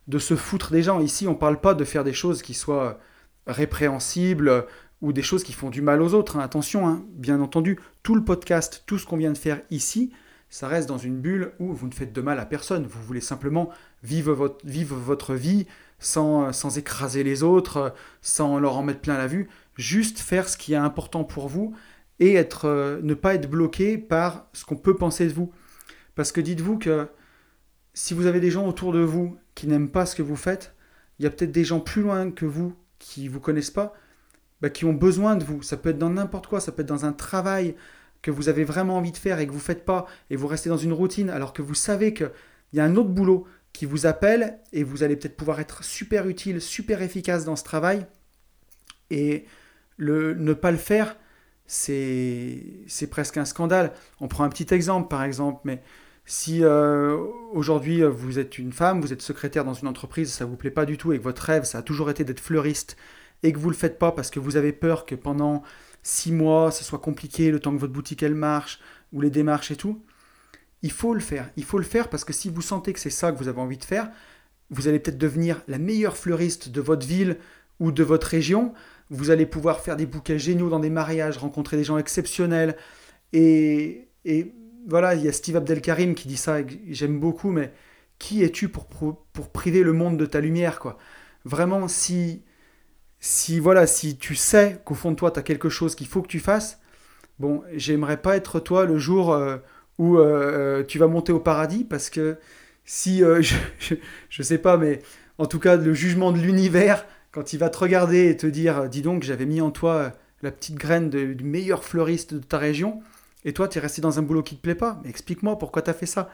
[0.09, 1.01] de se foutre des gens.
[1.01, 2.99] Ici, on parle pas de faire des choses qui soient
[3.47, 4.67] répréhensibles
[5.03, 6.39] ou des choses qui font du mal aux autres.
[6.39, 6.41] Hein.
[6.41, 7.05] Attention, hein.
[7.11, 10.13] bien entendu, tout le podcast, tout ce qu'on vient de faire ici,
[10.49, 12.87] ça reste dans une bulle où vous ne faites de mal à personne.
[12.87, 13.71] Vous voulez simplement
[14.03, 15.67] vivre votre, votre vie
[15.99, 19.49] sans, sans écraser les autres, sans leur en mettre plein la vue
[19.81, 21.75] juste faire ce qui est important pour vous
[22.21, 25.51] et être, euh, ne pas être bloqué par ce qu'on peut penser de vous.
[26.15, 27.09] Parce que dites-vous que
[27.95, 30.75] si vous avez des gens autour de vous qui n'aiment pas ce que vous faites,
[31.19, 33.95] il y a peut-être des gens plus loin que vous qui ne vous connaissent pas,
[34.61, 35.63] bah, qui ont besoin de vous.
[35.63, 37.75] Ça peut être dans n'importe quoi, ça peut être dans un travail
[38.21, 40.69] que vous avez vraiment envie de faire et que vous faites pas, et vous restez
[40.69, 42.31] dans une routine alors que vous savez qu'il
[42.75, 46.29] y a un autre boulot qui vous appelle et vous allez peut-être pouvoir être super
[46.29, 48.07] utile, super efficace dans ce travail.
[49.11, 49.45] Et
[49.97, 51.17] le, ne pas le faire,
[51.67, 53.93] c'est presque un scandale.
[54.21, 55.83] On prend un petit exemple, par exemple, mais
[56.27, 57.17] si euh,
[57.53, 60.71] aujourd'hui vous êtes une femme, vous êtes secrétaire dans une entreprise, ça ne vous plaît
[60.71, 62.97] pas du tout et que votre rêve, ça a toujours été d'être fleuriste
[63.43, 65.63] et que vous ne le faites pas parce que vous avez peur que pendant
[66.03, 68.81] six mois, ce soit compliqué, le temps que votre boutique elle marche,
[69.13, 70.03] ou les démarches et tout,
[70.83, 71.51] il faut le faire.
[71.57, 73.61] Il faut le faire parce que si vous sentez que c'est ça que vous avez
[73.61, 74.11] envie de faire,
[74.71, 77.39] vous allez peut-être devenir la meilleure fleuriste de votre ville
[77.81, 78.73] ou de votre région,
[79.11, 82.77] vous allez pouvoir faire des bouquets géniaux dans des mariages, rencontrer des gens exceptionnels.
[83.33, 84.09] Et,
[84.87, 87.73] voilà, il y a Steve Abdelkarim qui dit ça, j'aime beaucoup, mais
[88.19, 90.99] qui es-tu pour, pour, priver le monde de ta lumière quoi?
[91.45, 92.43] Vraiment, si,
[93.19, 96.23] si, voilà, si tu sais qu'au fond de toi, tu as quelque chose qu'il faut
[96.23, 96.81] que tu fasses,
[97.39, 99.59] bon, j'aimerais pas être toi le jour euh,
[100.01, 102.39] où euh, tu vas monter au paradis, parce que
[102.87, 103.43] si, euh,
[103.79, 103.95] je,
[104.31, 105.01] je sais pas, mais
[105.37, 108.89] en tout cas, le jugement de l'univers quand il va te regarder et te dire
[108.89, 113.03] Dis donc, j'avais mis en toi la petite graine du meilleur fleuriste de ta région,
[113.45, 114.99] et toi, tu es resté dans un boulot qui te plaît pas.
[115.05, 116.31] Mais explique-moi pourquoi tu as fait ça.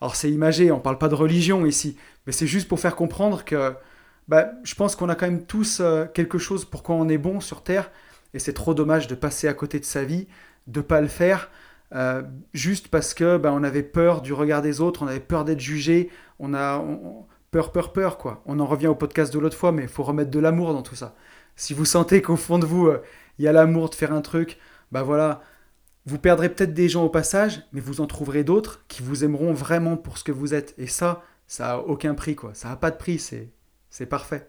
[0.00, 1.96] Alors, c'est imagé, on parle pas de religion ici,
[2.26, 3.74] mais c'est juste pour faire comprendre que
[4.28, 7.18] bah, je pense qu'on a quand même tous euh, quelque chose pour quoi on est
[7.18, 7.90] bon sur Terre,
[8.34, 10.28] et c'est trop dommage de passer à côté de sa vie,
[10.68, 11.50] de pas le faire.
[11.92, 12.22] Euh,
[12.52, 15.60] juste parce que bah, on avait peur du regard des autres, on avait peur d'être
[15.60, 16.82] jugé, on a,
[17.50, 18.42] peur, peur, peur, quoi.
[18.46, 20.82] On en revient au podcast de l'autre fois, mais il faut remettre de l'amour dans
[20.82, 21.14] tout ça.
[21.56, 23.02] Si vous sentez qu'au fond de vous, euh,
[23.38, 24.58] il y a l'amour de faire un truc,
[24.92, 25.42] bah voilà,
[26.06, 29.52] vous perdrez peut-être des gens au passage, mais vous en trouverez d'autres qui vous aimeront
[29.52, 30.74] vraiment pour ce que vous êtes.
[30.78, 32.52] Et ça, ça a aucun prix, quoi.
[32.54, 33.50] Ça n'a pas de prix, c'est,
[33.90, 34.48] c'est parfait.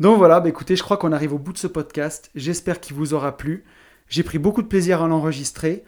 [0.00, 2.30] Donc voilà, bah écoutez, je crois qu'on arrive au bout de ce podcast.
[2.34, 3.64] J'espère qu'il vous aura plu.
[4.08, 5.84] J'ai pris beaucoup de plaisir à l'enregistrer.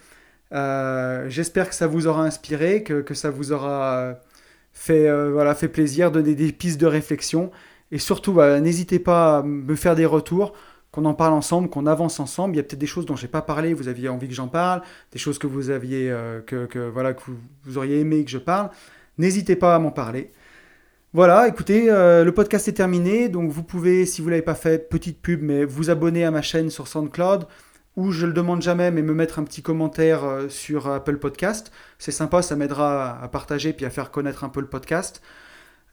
[0.53, 4.19] Euh, j'espère que ça vous aura inspiré, que, que ça vous aura
[4.77, 7.51] fait, euh, voilà, fait plaisir, donner des pistes de réflexion.
[7.91, 10.53] Et surtout, bah, n'hésitez pas à me faire des retours,
[10.93, 12.55] qu'on en parle ensemble, qu'on avance ensemble.
[12.55, 14.35] Il y a peut-être des choses dont je n'ai pas parlé, vous aviez envie que
[14.35, 14.83] j'en parle,
[15.13, 17.23] des choses que vous aviez, euh, que, voilà, que
[17.65, 18.71] vous, auriez aimé que je parle.
[19.19, 20.31] N'hésitez pas à m'en parler.
[21.15, 24.91] Voilà, écoutez, euh, le podcast est terminé, donc vous pouvez, si vous l'avez pas fait,
[24.91, 27.47] petite pub, mais vous abonner à ma chaîne sur SoundCloud,
[27.97, 31.73] ou je le demande jamais, mais me mettre un petit commentaire euh, sur Apple Podcast.
[31.99, 35.23] C'est sympa, ça m'aidera à partager puis à faire connaître un peu le podcast.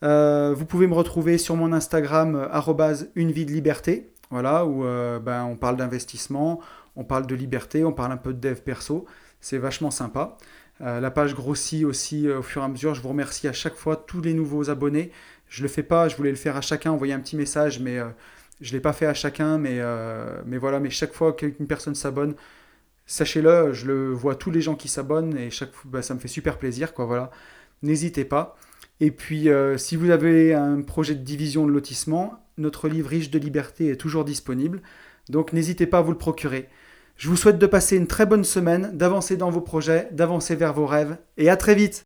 [0.02, 4.82] Euh, vous pouvez me retrouver sur mon Instagram euh, une vie de liberté, voilà, où
[4.82, 6.60] ben, on parle d'investissement,
[6.96, 9.06] on parle de liberté, on parle un peu de dev perso.
[9.40, 10.36] C'est vachement sympa.
[10.80, 12.94] la page grossit aussi au fur et à mesure.
[12.94, 15.12] Je vous remercie à chaque fois tous les nouveaux abonnés.
[15.48, 18.00] Je le fais pas, je voulais le faire à chacun, envoyer un petit message, mais
[18.60, 21.66] je ne l'ai pas fait à chacun, mais, euh, mais voilà, mais chaque fois qu'une
[21.66, 22.34] personne s'abonne,
[23.06, 26.20] sachez-le, je le vois tous les gens qui s'abonnent et chaque fois, bah, ça me
[26.20, 27.30] fait super plaisir, quoi, voilà.
[27.82, 28.56] N'hésitez pas.
[29.00, 33.30] Et puis, euh, si vous avez un projet de division de lotissement, notre livre Riche
[33.30, 34.82] de liberté est toujours disponible.
[35.28, 36.68] Donc, n'hésitez pas à vous le procurer.
[37.16, 40.72] Je vous souhaite de passer une très bonne semaine, d'avancer dans vos projets, d'avancer vers
[40.72, 42.04] vos rêves, et à très vite